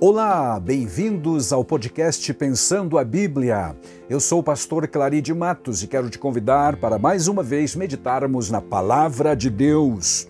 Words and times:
Olá, 0.00 0.60
bem-vindos 0.60 1.52
ao 1.52 1.64
podcast 1.64 2.32
Pensando 2.32 2.98
a 2.98 3.04
Bíblia. 3.04 3.74
Eu 4.08 4.20
sou 4.20 4.38
o 4.38 4.42
pastor 4.44 4.86
Claride 4.86 5.34
Matos 5.34 5.82
e 5.82 5.88
quero 5.88 6.08
te 6.08 6.16
convidar 6.16 6.76
para 6.76 7.00
mais 7.00 7.26
uma 7.26 7.42
vez 7.42 7.74
meditarmos 7.74 8.48
na 8.48 8.60
Palavra 8.60 9.34
de 9.34 9.50
Deus. 9.50 10.28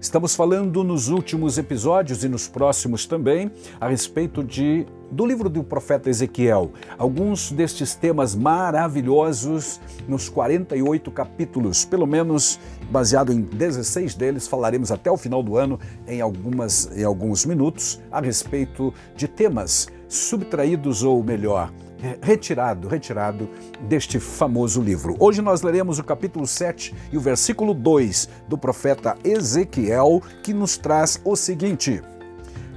Estamos 0.00 0.34
falando 0.34 0.82
nos 0.82 1.08
últimos 1.08 1.58
episódios 1.58 2.24
e 2.24 2.28
nos 2.28 2.48
próximos 2.48 3.04
também 3.04 3.50
a 3.78 3.86
respeito 3.86 4.42
de 4.42 4.86
do 5.10 5.26
livro 5.26 5.50
do 5.50 5.62
profeta 5.62 6.08
Ezequiel. 6.08 6.72
Alguns 6.96 7.52
destes 7.52 7.94
temas 7.94 8.34
maravilhosos 8.34 9.78
nos 10.08 10.30
48 10.30 11.10
capítulos, 11.10 11.84
pelo 11.84 12.06
menos 12.06 12.58
baseado 12.90 13.30
em 13.30 13.42
16 13.42 14.14
deles, 14.14 14.48
falaremos 14.48 14.90
até 14.90 15.10
o 15.10 15.18
final 15.18 15.42
do 15.42 15.58
ano 15.58 15.78
em 16.06 16.22
algumas 16.22 16.96
em 16.96 17.04
alguns 17.04 17.44
minutos 17.44 18.00
a 18.10 18.22
respeito 18.22 18.94
de 19.14 19.28
temas 19.28 19.88
subtraídos 20.08 21.02
ou 21.02 21.22
melhor, 21.22 21.70
retirado, 22.22 22.88
retirado 22.88 23.48
deste 23.82 24.18
famoso 24.18 24.80
livro. 24.80 25.16
Hoje 25.18 25.42
nós 25.42 25.62
leremos 25.62 25.98
o 25.98 26.04
capítulo 26.04 26.46
7 26.46 26.94
e 27.12 27.16
o 27.16 27.20
versículo 27.20 27.74
2 27.74 28.28
do 28.48 28.56
profeta 28.58 29.16
Ezequiel, 29.24 30.22
que 30.42 30.52
nos 30.52 30.76
traz 30.76 31.20
o 31.24 31.36
seguinte: 31.36 32.02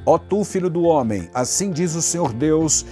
Ó 0.06 0.18
tu, 0.18 0.44
filho 0.44 0.70
do 0.70 0.84
homem, 0.84 1.30
assim 1.34 1.72
diz 1.72 1.96
o 1.96 2.02
Senhor 2.02 2.34
Deus 2.34 2.86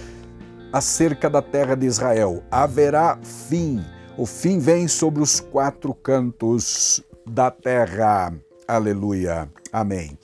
acerca 0.72 1.28
da 1.28 1.42
terra 1.42 1.74
de 1.74 1.86
Israel: 1.86 2.42
haverá 2.50 3.18
fim. 3.22 3.84
O 4.16 4.26
fim 4.26 4.58
vem 4.58 4.88
sobre 4.88 5.22
os 5.22 5.40
quatro 5.40 5.94
cantos 5.94 7.02
da 7.26 7.50
terra. 7.50 8.32
Aleluia. 8.66 9.48
Amém. 9.72 10.18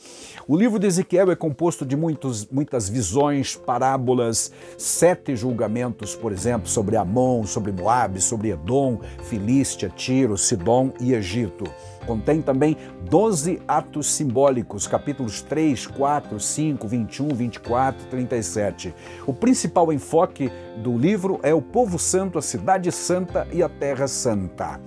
O 0.51 0.57
livro 0.57 0.79
de 0.79 0.87
Ezequiel 0.87 1.31
é 1.31 1.37
composto 1.37 1.85
de 1.85 1.95
muitos, 1.95 2.47
muitas 2.47 2.89
visões, 2.89 3.55
parábolas, 3.55 4.51
sete 4.79 5.37
julgamentos, 5.37 6.17
por 6.17 6.33
exemplo, 6.33 6.67
sobre 6.67 6.97
Amon, 6.97 7.45
sobre 7.45 7.71
Moabe, 7.71 8.19
sobre 8.19 8.49
Edom, 8.49 8.99
Filístia, 9.25 9.93
Tiro, 9.95 10.39
Sidom 10.39 10.91
e 10.99 11.13
Egito. 11.13 11.65
Contém 12.07 12.41
também 12.41 12.79
12 13.11 13.61
atos 13.69 14.07
simbólicos, 14.07 14.87
capítulos 14.87 15.43
3, 15.43 15.87
4, 15.89 16.41
5, 16.41 16.89
21, 16.89 17.29
24, 17.29 18.07
37. 18.07 18.95
O 19.27 19.35
principal 19.35 19.93
enfoque 19.93 20.51
do 20.79 20.97
livro 20.97 21.39
é 21.43 21.53
o 21.53 21.61
povo 21.61 21.99
santo, 21.99 22.39
a 22.39 22.43
cidade 22.43 22.91
santa 22.91 23.47
e 23.53 23.63
a 23.63 23.69
terra 23.69 24.09
santa. 24.09 24.81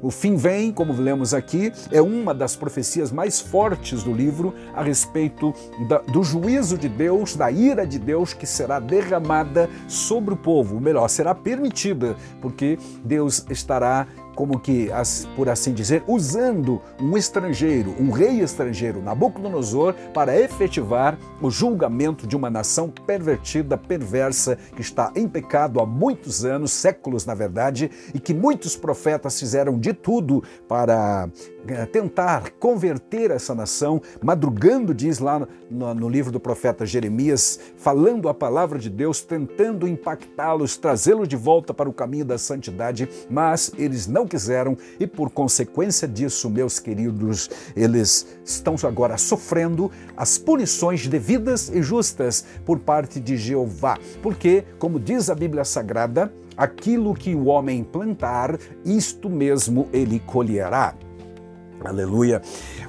O 0.00 0.10
fim 0.10 0.36
vem, 0.36 0.72
como 0.72 0.92
lemos 0.92 1.34
aqui, 1.34 1.72
é 1.90 2.00
uma 2.00 2.32
das 2.34 2.54
profecias 2.54 3.10
mais 3.10 3.40
fortes 3.40 4.02
do 4.02 4.12
livro 4.12 4.54
a 4.74 4.82
respeito 4.82 5.52
da, 5.88 5.98
do 5.98 6.22
juízo 6.22 6.78
de 6.78 6.88
Deus, 6.88 7.34
da 7.34 7.50
ira 7.50 7.86
de 7.86 7.98
Deus 7.98 8.32
que 8.32 8.46
será 8.46 8.78
derramada 8.78 9.68
sobre 9.86 10.34
o 10.34 10.36
povo, 10.36 10.80
melhor, 10.80 11.08
será 11.08 11.34
permitida, 11.34 12.16
porque 12.40 12.78
Deus 13.04 13.44
estará 13.50 14.06
como 14.38 14.60
que, 14.60 14.88
por 15.34 15.48
assim 15.48 15.72
dizer, 15.72 16.04
usando 16.06 16.80
um 17.02 17.16
estrangeiro, 17.16 17.92
um 17.98 18.12
rei 18.12 18.40
estrangeiro, 18.40 19.02
Nabucodonosor, 19.02 19.94
para 20.14 20.40
efetivar 20.40 21.18
o 21.42 21.50
julgamento 21.50 22.24
de 22.24 22.36
uma 22.36 22.48
nação 22.48 22.88
pervertida, 22.88 23.76
perversa, 23.76 24.56
que 24.76 24.80
está 24.80 25.10
em 25.16 25.26
pecado 25.26 25.80
há 25.80 25.86
muitos 25.86 26.44
anos, 26.44 26.70
séculos 26.70 27.26
na 27.26 27.34
verdade, 27.34 27.90
e 28.14 28.20
que 28.20 28.32
muitos 28.32 28.76
profetas 28.76 29.40
fizeram 29.40 29.76
de 29.76 29.92
tudo 29.92 30.44
para 30.68 31.28
eh, 31.66 31.86
tentar 31.86 32.52
converter 32.60 33.32
essa 33.32 33.56
nação, 33.56 34.00
madrugando, 34.22 34.94
diz 34.94 35.18
lá 35.18 35.48
no, 35.68 35.94
no 35.94 36.08
livro 36.08 36.30
do 36.30 36.38
profeta 36.38 36.86
Jeremias, 36.86 37.58
falando 37.76 38.28
a 38.28 38.34
palavra 38.34 38.78
de 38.78 38.88
Deus, 38.88 39.20
tentando 39.20 39.88
impactá-los, 39.88 40.76
trazê-los 40.76 41.26
de 41.26 41.34
volta 41.34 41.74
para 41.74 41.88
o 41.88 41.92
caminho 41.92 42.24
da 42.24 42.38
santidade, 42.38 43.08
mas 43.28 43.72
eles 43.76 44.06
não 44.06 44.27
quiseram 44.28 44.76
e 45.00 45.06
por 45.06 45.30
consequência 45.30 46.06
disso, 46.06 46.48
meus 46.48 46.78
queridos, 46.78 47.50
eles 47.74 48.26
estão 48.44 48.76
agora 48.84 49.16
sofrendo 49.18 49.90
as 50.16 50.38
punições 50.38 51.06
devidas 51.06 51.68
e 51.68 51.82
justas 51.82 52.44
por 52.64 52.78
parte 52.78 53.18
de 53.18 53.36
Jeová. 53.36 53.98
Porque, 54.22 54.64
como 54.78 55.00
diz 55.00 55.28
a 55.30 55.34
Bíblia 55.34 55.64
Sagrada, 55.64 56.32
aquilo 56.56 57.14
que 57.14 57.34
o 57.34 57.46
homem 57.46 57.82
plantar, 57.82 58.58
isto 58.84 59.30
mesmo 59.30 59.88
ele 59.92 60.20
colherá. 60.20 60.94
Aleluia. 61.84 62.42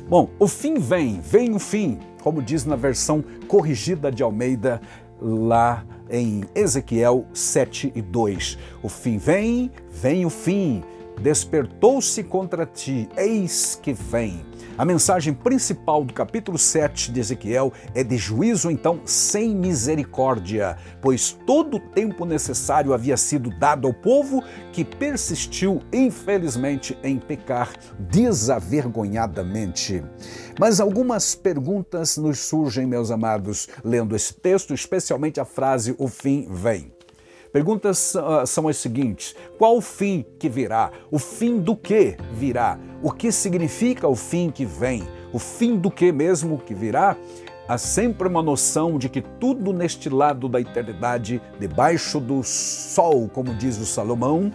Bom, 0.07 0.29
o 0.39 0.47
fim 0.47 0.79
vem, 0.79 1.21
vem 1.21 1.53
o 1.55 1.59
fim, 1.59 1.99
como 2.23 2.41
diz 2.41 2.65
na 2.65 2.75
versão 2.75 3.23
corrigida 3.47 4.11
de 4.11 4.23
Almeida, 4.23 4.81
lá 5.21 5.85
em 6.09 6.43
Ezequiel 6.55 7.25
7 7.33 7.91
e 7.95 8.01
2. 8.01 8.57
O 8.81 8.89
fim 8.89 9.17
vem, 9.17 9.71
vem 9.91 10.25
o 10.25 10.29
fim 10.29 10.83
despertou-se 11.21 12.23
contra 12.23 12.65
ti, 12.65 13.09
eis 13.17 13.77
que 13.81 13.93
vem. 13.93 14.45
A 14.77 14.85
mensagem 14.85 15.33
principal 15.33 16.05
do 16.05 16.13
capítulo 16.13 16.57
7 16.57 17.11
de 17.11 17.19
Ezequiel 17.19 17.73
é 17.93 18.01
de 18.01 18.15
juízo, 18.15 18.71
então, 18.71 19.01
sem 19.03 19.53
misericórdia, 19.53 20.77
pois 21.01 21.37
todo 21.45 21.75
o 21.75 21.81
tempo 21.81 22.23
necessário 22.23 22.93
havia 22.93 23.17
sido 23.17 23.49
dado 23.59 23.87
ao 23.87 23.93
povo 23.93 24.41
que 24.71 24.85
persistiu, 24.85 25.81
infelizmente, 25.91 26.97
em 27.03 27.19
pecar 27.19 27.73
desavergonhadamente. 27.99 30.01
Mas 30.57 30.79
algumas 30.79 31.35
perguntas 31.35 32.15
nos 32.15 32.39
surgem, 32.39 32.85
meus 32.85 33.11
amados, 33.11 33.67
lendo 33.83 34.15
esse 34.15 34.33
texto, 34.33 34.73
especialmente 34.73 35.41
a 35.41 35.45
frase: 35.45 35.93
o 35.97 36.07
fim 36.07 36.47
vem. 36.49 36.98
Perguntas 37.51 38.15
uh, 38.15 38.45
são 38.45 38.67
as 38.67 38.77
seguintes: 38.77 39.35
qual 39.57 39.77
o 39.77 39.81
fim 39.81 40.25
que 40.37 40.47
virá? 40.47 40.91
O 41.11 41.17
fim 41.17 41.59
do 41.59 41.75
que 41.75 42.15
virá? 42.33 42.79
O 43.01 43.11
que 43.11 43.31
significa 43.31 44.07
o 44.07 44.15
fim 44.15 44.51
que 44.51 44.65
vem? 44.65 45.07
O 45.33 45.39
fim 45.39 45.77
do 45.77 45.89
que 45.89 46.11
mesmo 46.11 46.57
que 46.57 46.73
virá? 46.73 47.15
Há 47.67 47.77
sempre 47.77 48.27
uma 48.27 48.41
noção 48.41 48.97
de 48.97 49.07
que 49.09 49.21
tudo 49.21 49.71
neste 49.71 50.09
lado 50.09 50.49
da 50.49 50.59
eternidade, 50.59 51.39
debaixo 51.59 52.19
do 52.19 52.41
sol, 52.43 53.29
como 53.29 53.53
diz 53.53 53.77
o 53.77 53.85
Salomão, 53.85 54.51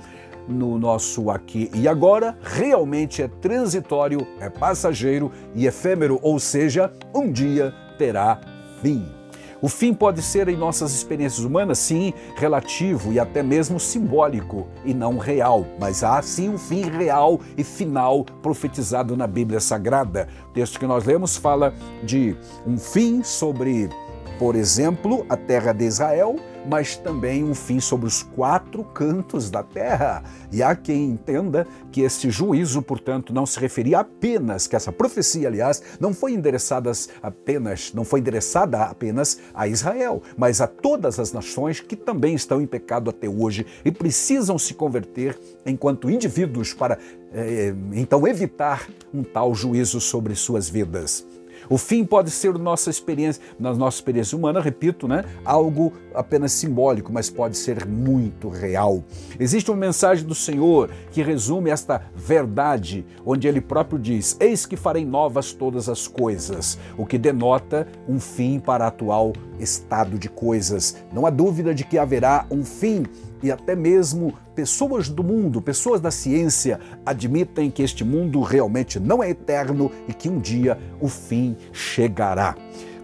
no 0.48 0.78
nosso 0.78 1.30
aqui 1.30 1.70
e 1.74 1.86
agora, 1.86 2.36
realmente 2.42 3.22
é 3.22 3.28
transitório, 3.28 4.26
é 4.40 4.50
passageiro 4.50 5.30
e 5.54 5.66
efêmero, 5.66 6.18
ou 6.22 6.38
seja, 6.38 6.92
um 7.14 7.30
dia 7.30 7.72
terá 7.96 8.40
fim. 8.82 9.23
O 9.64 9.68
fim 9.70 9.94
pode 9.94 10.20
ser 10.20 10.46
em 10.50 10.58
nossas 10.58 10.92
experiências 10.92 11.42
humanas, 11.42 11.78
sim, 11.78 12.12
relativo 12.36 13.14
e 13.14 13.18
até 13.18 13.42
mesmo 13.42 13.80
simbólico 13.80 14.66
e 14.84 14.92
não 14.92 15.16
real, 15.16 15.64
mas 15.80 16.04
há 16.04 16.20
sim 16.20 16.50
um 16.50 16.58
fim 16.58 16.82
real 16.82 17.40
e 17.56 17.64
final 17.64 18.26
profetizado 18.42 19.16
na 19.16 19.26
Bíblia 19.26 19.60
Sagrada. 19.60 20.28
O 20.50 20.52
texto 20.52 20.78
que 20.78 20.86
nós 20.86 21.06
lemos 21.06 21.38
fala 21.38 21.72
de 22.02 22.36
um 22.66 22.76
fim 22.76 23.22
sobre, 23.22 23.88
por 24.38 24.54
exemplo, 24.54 25.24
a 25.30 25.36
terra 25.36 25.72
de 25.72 25.86
Israel 25.86 26.36
mas 26.68 26.96
também 26.96 27.44
um 27.44 27.54
fim 27.54 27.80
sobre 27.80 28.06
os 28.06 28.22
quatro 28.22 28.84
cantos 28.84 29.50
da 29.50 29.62
terra. 29.62 30.22
E 30.50 30.62
há 30.62 30.74
quem 30.74 31.10
entenda 31.10 31.66
que 31.90 32.02
esse 32.02 32.30
juízo, 32.30 32.80
portanto, 32.82 33.32
não 33.32 33.46
se 33.46 33.58
referia 33.58 34.00
apenas, 34.00 34.66
que 34.66 34.76
essa 34.76 34.92
profecia, 34.92 35.48
aliás, 35.48 35.82
não 36.00 36.14
foi 36.14 36.32
endereçada 36.32 36.90
apenas, 37.22 37.92
não 37.92 38.04
foi 38.04 38.20
endereçada 38.20 38.82
apenas 38.82 39.38
a 39.54 39.66
Israel, 39.66 40.22
mas 40.36 40.60
a 40.60 40.66
todas 40.66 41.18
as 41.18 41.32
nações 41.32 41.80
que 41.80 41.96
também 41.96 42.34
estão 42.34 42.60
em 42.60 42.66
pecado 42.66 43.10
até 43.10 43.28
hoje 43.28 43.66
e 43.84 43.90
precisam 43.90 44.58
se 44.58 44.74
converter 44.74 45.38
enquanto 45.64 46.10
indivíduos 46.10 46.72
para 46.72 46.98
eh, 47.32 47.74
então 47.92 48.26
evitar 48.26 48.88
um 49.12 49.22
tal 49.22 49.54
juízo 49.54 50.00
sobre 50.00 50.34
suas 50.34 50.68
vidas. 50.68 51.26
O 51.68 51.78
fim 51.78 52.04
pode 52.04 52.30
ser 52.30 52.58
nossa 52.58 52.90
experiência, 52.90 53.42
na 53.58 53.74
nossa 53.74 53.98
experiência 53.98 54.36
humana, 54.36 54.60
repito, 54.60 55.08
né, 55.08 55.24
algo 55.44 55.92
apenas 56.14 56.52
simbólico, 56.52 57.12
mas 57.12 57.30
pode 57.30 57.56
ser 57.56 57.86
muito 57.86 58.48
real. 58.48 59.02
Existe 59.38 59.70
uma 59.70 59.76
mensagem 59.76 60.24
do 60.24 60.34
Senhor 60.34 60.90
que 61.10 61.22
resume 61.22 61.70
esta 61.70 62.02
verdade, 62.14 63.04
onde 63.24 63.48
ele 63.48 63.60
próprio 63.60 63.98
diz: 63.98 64.36
Eis 64.40 64.66
que 64.66 64.76
farei 64.76 65.04
novas 65.04 65.52
todas 65.52 65.88
as 65.88 66.06
coisas, 66.06 66.78
o 66.96 67.06
que 67.06 67.18
denota 67.18 67.86
um 68.08 68.20
fim 68.20 68.58
para 68.58 68.84
o 68.84 68.88
atual 68.88 69.32
estado 69.58 70.18
de 70.18 70.28
coisas. 70.28 70.96
Não 71.12 71.26
há 71.26 71.30
dúvida 71.30 71.74
de 71.74 71.84
que 71.84 71.98
haverá 71.98 72.46
um 72.50 72.64
fim 72.64 73.04
e 73.44 73.52
até 73.52 73.76
mesmo 73.76 74.32
pessoas 74.54 75.10
do 75.10 75.22
mundo, 75.22 75.60
pessoas 75.60 76.00
da 76.00 76.10
ciência, 76.10 76.80
admitem 77.04 77.70
que 77.70 77.82
este 77.82 78.02
mundo 78.02 78.40
realmente 78.40 78.98
não 78.98 79.22
é 79.22 79.28
eterno 79.28 79.92
e 80.08 80.14
que 80.14 80.30
um 80.30 80.40
dia 80.40 80.78
o 80.98 81.08
fim 81.08 81.54
chegará. 81.70 82.56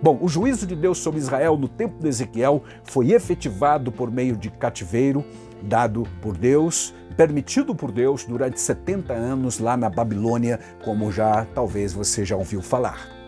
Bom, 0.03 0.19
o 0.19 0.29
juízo 0.29 0.67
de 0.67 0.75
Deus 0.75 0.97
sobre 0.97 1.21
Israel 1.21 1.59
no 1.59 1.69
tempo 1.69 2.01
de 2.01 2.09
Ezequiel 2.09 2.63
foi 2.85 3.13
efetivado 3.13 3.93
por 3.93 4.11
meio 4.11 4.35
de 4.35 4.49
cativeiro 4.49 5.23
dado 5.63 6.09
por 6.23 6.39
Deus, 6.39 6.95
permitido 7.19 7.75
por 7.75 7.93
Deus 7.93 8.25
durante 8.25 8.59
70 8.59 9.13
anos 9.13 9.59
lá 9.59 9.77
na 9.77 9.91
Babilônia, 9.91 10.59
como 10.83 11.13
já 11.13 11.47
talvez 11.55 11.93
você 11.93 12.25
já 12.25 12.35
ouviu 12.35 12.63
falar. 12.63 13.21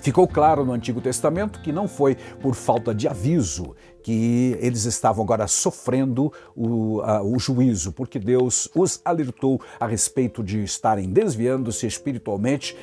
Ficou 0.00 0.28
claro 0.28 0.64
no 0.64 0.72
Antigo 0.72 1.00
Testamento 1.00 1.60
que 1.60 1.72
não 1.72 1.88
foi 1.88 2.16
por 2.40 2.54
falta 2.54 2.94
de 2.94 3.08
aviso 3.08 3.74
que 4.02 4.56
eles 4.60 4.84
estavam 4.84 5.24
agora 5.24 5.46
sofrendo 5.46 6.32
o, 6.56 7.00
o 7.24 7.38
juízo, 7.38 7.92
porque 7.92 8.18
Deus 8.18 8.68
os 8.74 9.00
alertou 9.04 9.60
a 9.78 9.86
respeito 9.86 10.42
de 10.42 10.62
estarem 10.62 11.10
desviando-se 11.10 11.86
espiritualmente 11.86 12.76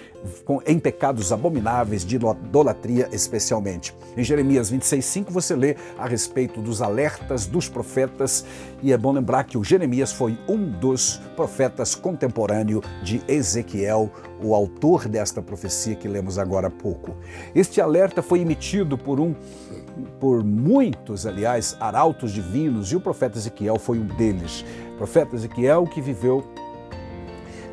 em 0.65 0.79
pecados 0.79 1.31
abomináveis 1.31 2.03
de 2.05 2.15
idolatria 2.15 3.07
especialmente. 3.11 3.95
Em 4.17 4.23
Jeremias 4.23 4.71
26,5 4.71 5.29
você 5.29 5.55
lê 5.55 5.75
a 5.97 6.07
respeito 6.07 6.61
dos 6.61 6.81
alertas 6.81 7.45
dos 7.45 7.69
profetas 7.69 8.45
e 8.81 8.91
é 8.91 8.97
bom 8.97 9.11
lembrar 9.11 9.43
que 9.43 9.57
o 9.57 9.63
Jeremias 9.63 10.11
foi 10.11 10.37
um 10.47 10.69
dos 10.69 11.17
profetas 11.35 11.95
contemporâneo 11.95 12.81
de 13.03 13.21
Ezequiel, 13.27 14.11
o 14.41 14.53
autor 14.53 15.07
desta 15.07 15.41
profecia 15.41 15.95
que 15.95 16.07
lemos 16.07 16.37
agora 16.37 16.67
há 16.67 16.71
pouco. 16.71 17.15
Este 17.53 17.79
alerta 17.81 18.21
foi 18.21 18.39
emitido 18.39 18.97
por 18.97 19.19
um 19.19 19.35
por 20.19 20.43
muitos, 20.43 21.25
aliás, 21.25 21.75
arautos 21.79 22.31
divinos, 22.31 22.91
e 22.91 22.95
o 22.95 23.01
profeta 23.01 23.37
Ezequiel 23.37 23.77
foi 23.77 23.99
um 23.99 24.05
deles. 24.05 24.65
O 24.93 24.97
profeta 24.97 25.35
Ezequiel 25.35 25.85
que 25.85 26.01
viveu 26.01 26.43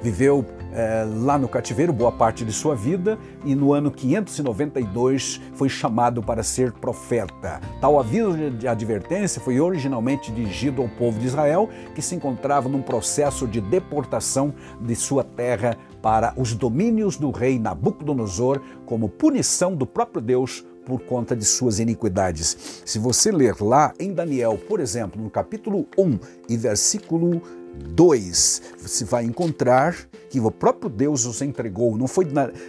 viveu 0.02 0.44
é, 0.72 1.06
lá 1.06 1.38
no 1.38 1.46
cativeiro 1.46 1.92
boa 1.92 2.10
parte 2.10 2.44
de 2.44 2.52
sua 2.52 2.74
vida 2.74 3.18
e 3.44 3.54
no 3.54 3.72
ano 3.72 3.90
592 3.90 5.40
foi 5.54 5.68
chamado 5.68 6.22
para 6.22 6.42
ser 6.42 6.72
profeta. 6.72 7.60
Tal 7.80 8.00
aviso 8.00 8.50
de 8.50 8.66
advertência 8.66 9.40
foi 9.40 9.60
originalmente 9.60 10.32
dirigido 10.32 10.82
ao 10.82 10.88
povo 10.88 11.18
de 11.20 11.26
Israel, 11.26 11.68
que 11.94 12.02
se 12.02 12.14
encontrava 12.14 12.68
num 12.68 12.82
processo 12.82 13.46
de 13.46 13.60
deportação 13.60 14.52
de 14.80 14.96
sua 14.96 15.22
terra 15.22 15.76
para 16.00 16.34
os 16.36 16.54
domínios 16.54 17.16
do 17.16 17.30
rei 17.30 17.58
Nabucodonosor, 17.58 18.60
como 18.84 19.08
punição 19.08 19.76
do 19.76 19.86
próprio 19.86 20.20
Deus 20.20 20.64
por 20.84 21.00
conta 21.00 21.34
de 21.36 21.44
suas 21.44 21.78
iniquidades. 21.78 22.82
Se 22.84 22.98
você 22.98 23.30
ler 23.30 23.60
lá 23.60 23.92
em 23.98 24.12
Daniel, 24.12 24.58
por 24.68 24.80
exemplo, 24.80 25.22
no 25.22 25.30
capítulo 25.30 25.86
1 25.96 26.18
e 26.48 26.56
versículo 26.56 27.42
2, 27.74 28.62
você 28.78 29.04
vai 29.04 29.24
encontrar 29.24 29.96
que 30.28 30.40
o 30.40 30.50
próprio 30.50 30.90
Deus 30.90 31.24
os 31.24 31.40
entregou. 31.42 31.96
Não 31.96 32.06
foi 32.06 32.26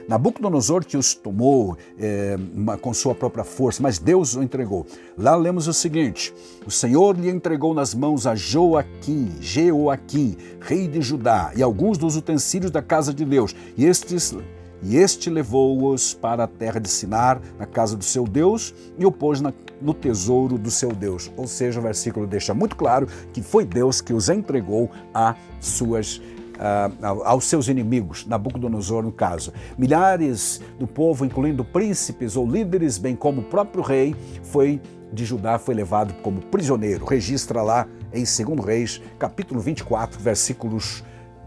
Nabucodonosor 0.08 0.86
que 0.86 0.98
os 0.98 1.14
tomou 1.14 1.78
é, 1.98 2.38
com 2.82 2.94
sua 2.94 3.14
própria 3.14 3.44
força, 3.44 3.82
mas 3.84 4.00
Deus 4.00 4.36
os 4.36 4.44
entregou. 4.44 4.86
Lá 5.18 5.36
lemos 5.36 5.68
o 5.68 5.74
seguinte: 5.74 6.34
O 6.66 6.72
Senhor 6.72 7.18
lhe 7.18 7.30
entregou 7.30 7.74
nas 7.74 7.94
mãos 7.94 8.26
a 8.26 8.36
Joaquim, 8.36 9.30
Jeoaquim, 9.40 10.38
rei 10.62 10.88
de 10.88 11.02
Judá, 11.02 11.52
e 11.56 11.62
alguns 11.62 11.98
dos 11.98 12.16
utensílios 12.16 12.72
da 12.72 12.82
casa 12.82 13.14
de 13.14 13.26
Deus. 13.26 13.56
E 13.78 13.86
estes 13.86 14.36
e 14.84 14.98
este 14.98 15.30
levou-os 15.30 16.14
para 16.14 16.44
a 16.44 16.48
terra 16.48 16.80
de 16.80 16.90
Sinar, 16.90 17.42
na 17.58 17.66
casa 17.66 17.96
do 17.96 18.04
seu 18.04 18.26
Deus, 18.26 18.74
e 18.98 19.06
o 19.06 19.12
pôs 19.12 19.40
na, 19.40 19.54
no 19.82 19.94
tesouro 19.94 20.58
do 20.58 20.70
seu 20.70 20.92
Deus. 20.92 21.32
Ou 21.38 21.48
seja, 21.48 21.80
o 21.80 21.84
versículo 21.84 22.28
deixa 22.28 22.54
muito 22.54 22.76
claro 22.76 23.08
que 23.32 23.42
foi 23.42 23.66
Deus 23.66 24.02
que 24.02 24.14
os 24.14 24.30
entregou 24.30 24.92
a 25.14 25.36
suas 25.60 26.22
Uh, 26.54 27.24
aos 27.24 27.46
seus 27.46 27.68
inimigos, 27.68 28.28
Nabucodonosor 28.28 29.02
no 29.02 29.12
caso. 29.12 29.52
Milhares 29.76 30.62
do 30.80 30.86
povo, 30.86 31.26
incluindo 31.26 31.66
príncipes 31.66 32.38
ou 32.38 32.48
líderes, 32.48 33.00
bem 33.00 33.16
como 33.16 33.42
o 33.42 33.44
próprio 33.44 33.84
rei, 33.84 34.16
foi 34.44 34.80
de 35.12 35.26
Judá 35.26 35.60
foi 35.60 35.76
levado 35.76 36.14
como 36.22 36.42
prisioneiro. 36.42 37.06
Registra 37.06 37.62
lá 37.62 37.88
em 38.14 38.24
2 38.24 38.66
Reis, 38.66 39.02
capítulo 39.20 39.60
24, 39.60 40.20
versículos 40.20 41.04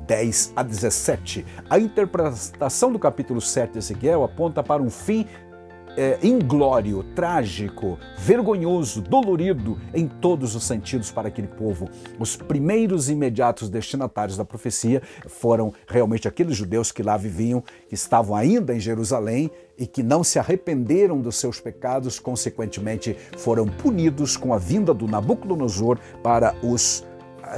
10 0.06 0.52
a 0.54 0.62
17. 0.62 1.44
A 1.68 1.78
interpretação 1.78 2.92
do 2.92 2.98
capítulo 2.98 3.40
7 3.40 3.72
de 3.72 3.78
Ezequiel 3.78 4.24
aponta 4.24 4.62
para 4.62 4.82
um 4.82 4.90
fim 4.90 5.26
é, 5.96 6.18
inglório, 6.22 7.02
trágico, 7.14 7.98
vergonhoso, 8.18 9.00
dolorido 9.00 9.80
em 9.94 10.06
todos 10.06 10.54
os 10.54 10.62
sentidos 10.62 11.10
para 11.10 11.28
aquele 11.28 11.48
povo. 11.48 11.88
Os 12.18 12.36
primeiros 12.36 13.08
imediatos 13.08 13.70
destinatários 13.70 14.36
da 14.36 14.44
profecia 14.44 15.02
foram 15.26 15.72
realmente 15.88 16.28
aqueles 16.28 16.56
judeus 16.56 16.92
que 16.92 17.02
lá 17.02 17.16
viviam, 17.16 17.62
que 17.88 17.94
estavam 17.94 18.36
ainda 18.36 18.74
em 18.74 18.80
Jerusalém 18.80 19.50
e 19.78 19.86
que 19.86 20.02
não 20.02 20.22
se 20.22 20.38
arrependeram 20.38 21.20
dos 21.20 21.36
seus 21.36 21.60
pecados, 21.60 22.18
consequentemente 22.18 23.16
foram 23.38 23.66
punidos 23.66 24.36
com 24.36 24.52
a 24.52 24.58
vinda 24.58 24.92
do 24.92 25.08
Nabucodonosor 25.08 25.98
para 26.22 26.54
os 26.62 27.04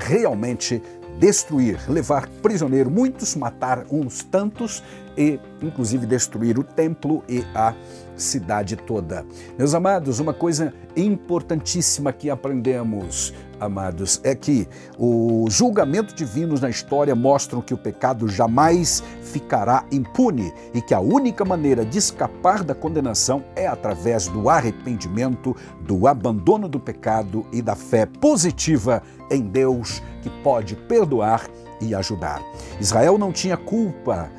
realmente 0.01 0.83
destruir, 1.19 1.79
levar 1.89 2.29
prisioneiro 2.43 2.91
muitos, 2.91 3.35
matar 3.35 3.85
uns 3.91 4.23
tantos 4.23 4.83
e, 5.17 5.39
inclusive, 5.61 6.07
destruir 6.07 6.59
o 6.59 6.63
templo 6.63 7.25
e 7.29 7.45
a 7.55 7.75
cidade 8.17 8.77
toda. 8.77 9.27
Meus 9.59 9.75
amados, 9.75 10.21
uma 10.21 10.33
coisa 10.33 10.73
importantíssima 10.97 12.13
que 12.13 12.31
aprendemos, 12.31 13.35
amados, 13.61 14.21
é 14.25 14.35
que 14.35 14.69
os 14.99 15.53
julgamentos 15.53 16.15
divinos 16.15 16.61
na 16.61 16.71
história 16.71 17.15
mostram 17.15 17.61
que 17.61 17.75
o 17.75 17.79
pecado 17.79 18.29
jamais 18.29 19.03
ficará 19.23 19.85
impune 19.91 20.53
e 20.75 20.81
que 20.81 20.95
a 20.95 21.01
única 21.01 21.45
maneira 21.45 21.85
de 21.85 21.99
escapar 21.99 22.63
da 22.63 22.75
condenação 22.75 23.45
é 23.55 23.67
através 23.67 24.29
do 24.29 24.49
arrependimento, 24.49 25.55
do 25.81 26.07
abandono 26.07 26.69
do 26.69 26.81
pecado 26.81 27.47
e 27.53 27.61
da 27.61 27.75
fé 27.75 28.07
positiva 28.07 29.03
em 29.31 29.43
Deus 29.43 30.03
que 30.23 30.31
pode 30.43 30.75
perdoar 30.75 31.47
e 31.81 31.95
ajudar. 31.95 32.43
Israel 32.81 33.19
não 33.19 33.33
tinha 33.33 33.57
culpa 33.57 34.31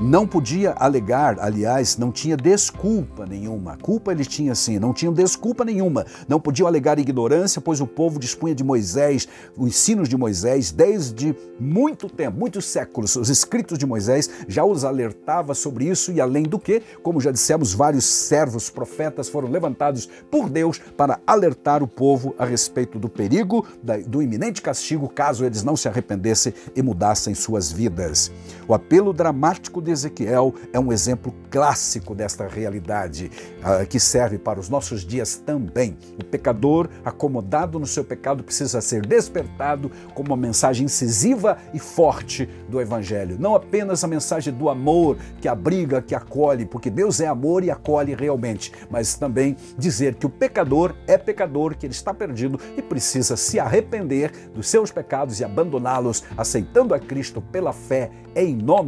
não 0.00 0.26
podia 0.26 0.72
alegar, 0.72 1.38
aliás, 1.40 1.96
não 1.96 2.12
tinha 2.12 2.36
desculpa 2.36 3.26
nenhuma. 3.26 3.76
Culpa 3.76 4.12
ele 4.12 4.24
tinha 4.24 4.54
sim, 4.54 4.78
não 4.78 4.92
tinham 4.92 5.12
desculpa 5.12 5.64
nenhuma. 5.64 6.06
Não 6.28 6.40
podiam 6.40 6.66
alegar 6.66 6.98
ignorância, 6.98 7.60
pois 7.60 7.80
o 7.80 7.86
povo 7.86 8.18
dispunha 8.18 8.54
de 8.54 8.62
Moisés, 8.62 9.26
os 9.56 9.68
ensinos 9.68 10.08
de 10.08 10.16
Moisés, 10.16 10.70
desde 10.72 11.34
muito 11.58 12.08
tempo, 12.08 12.38
muitos 12.38 12.66
séculos. 12.66 13.16
Os 13.16 13.28
escritos 13.28 13.78
de 13.78 13.86
Moisés 13.86 14.28
já 14.46 14.64
os 14.64 14.84
alertava 14.84 15.54
sobre 15.54 15.86
isso 15.86 16.12
e 16.12 16.20
além 16.20 16.42
do 16.42 16.58
que, 16.58 16.82
como 17.02 17.20
já 17.20 17.30
dissemos, 17.30 17.72
vários 17.72 18.04
servos 18.04 18.68
profetas 18.68 19.28
foram 19.28 19.48
levantados 19.48 20.08
por 20.30 20.50
Deus 20.50 20.78
para 20.96 21.20
alertar 21.26 21.82
o 21.82 21.88
povo 21.88 22.34
a 22.38 22.44
respeito 22.44 22.98
do 22.98 23.08
perigo, 23.08 23.66
do 24.06 24.22
iminente 24.22 24.60
castigo, 24.60 25.08
caso 25.08 25.44
eles 25.44 25.62
não 25.62 25.76
se 25.76 25.88
arrependessem 25.88 26.52
e 26.74 26.82
mudassem 26.82 27.34
suas 27.34 27.70
vidas. 27.70 28.30
O 28.66 28.74
apelo 28.74 28.97
apelo 28.98 29.12
dramático 29.12 29.80
de 29.80 29.92
Ezequiel 29.92 30.52
é 30.72 30.80
um 30.80 30.92
exemplo 30.92 31.32
clássico 31.52 32.16
desta 32.16 32.48
realidade 32.48 33.30
uh, 33.60 33.86
que 33.86 34.00
serve 34.00 34.38
para 34.38 34.58
os 34.58 34.68
nossos 34.68 35.04
dias 35.04 35.36
também. 35.36 35.96
O 36.20 36.24
pecador, 36.24 36.88
acomodado 37.04 37.78
no 37.78 37.86
seu 37.86 38.02
pecado, 38.02 38.42
precisa 38.42 38.80
ser 38.80 39.06
despertado 39.06 39.88
como 40.14 40.30
uma 40.30 40.36
mensagem 40.36 40.86
incisiva 40.86 41.58
e 41.72 41.78
forte 41.78 42.48
do 42.68 42.80
Evangelho. 42.80 43.36
Não 43.38 43.54
apenas 43.54 44.02
a 44.02 44.08
mensagem 44.08 44.52
do 44.52 44.68
amor 44.68 45.16
que 45.40 45.46
abriga, 45.46 46.02
que 46.02 46.14
acolhe, 46.14 46.66
porque 46.66 46.90
Deus 46.90 47.20
é 47.20 47.28
amor 47.28 47.62
e 47.62 47.70
acolhe 47.70 48.16
realmente, 48.16 48.72
mas 48.90 49.14
também 49.14 49.56
dizer 49.78 50.16
que 50.16 50.26
o 50.26 50.30
pecador 50.30 50.92
é 51.06 51.16
pecador, 51.16 51.76
que 51.76 51.86
ele 51.86 51.94
está 51.94 52.12
perdido 52.12 52.58
e 52.76 52.82
precisa 52.82 53.36
se 53.36 53.60
arrepender 53.60 54.32
dos 54.52 54.66
seus 54.66 54.90
pecados 54.90 55.38
e 55.38 55.44
abandoná-los, 55.44 56.24
aceitando 56.36 56.94
a 56.94 56.98
Cristo 56.98 57.40
pela 57.40 57.72
fé 57.72 58.10
em 58.34 58.56
nome 58.56 58.87